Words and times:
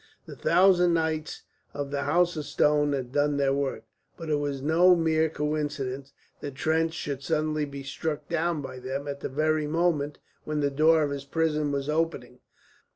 The 0.25 0.35
thousand 0.35 0.95
nights 0.95 1.43
of 1.75 1.91
the 1.91 2.01
House 2.05 2.35
of 2.35 2.45
Stone 2.45 2.93
had 2.93 3.11
done 3.11 3.37
their 3.37 3.53
work. 3.53 3.83
But 4.17 4.31
it 4.31 4.37
was 4.37 4.59
no 4.59 4.95
mere 4.95 5.29
coincidence 5.29 6.11
that 6.39 6.55
Trench 6.55 6.95
should 6.95 7.21
suddenly 7.21 7.65
be 7.65 7.83
struck 7.83 8.27
down 8.27 8.63
by 8.63 8.79
them 8.79 9.07
at 9.07 9.19
the 9.19 9.29
very 9.29 9.67
moment 9.67 10.17
when 10.43 10.59
the 10.59 10.71
door 10.71 11.03
of 11.03 11.11
his 11.11 11.25
prison 11.25 11.71
was 11.71 11.87
opening. 11.87 12.39